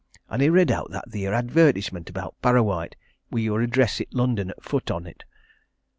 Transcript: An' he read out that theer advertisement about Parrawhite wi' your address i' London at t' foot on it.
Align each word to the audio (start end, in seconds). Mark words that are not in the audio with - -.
An' 0.31 0.41
he 0.41 0.49
read 0.49 0.71
out 0.71 0.89
that 0.89 1.11
theer 1.11 1.31
advertisement 1.31 2.09
about 2.09 2.33
Parrawhite 2.41 2.95
wi' 3.29 3.41
your 3.41 3.61
address 3.61 4.01
i' 4.01 4.07
London 4.11 4.49
at 4.49 4.63
t' 4.63 4.67
foot 4.67 4.89
on 4.89 5.05
it. 5.05 5.25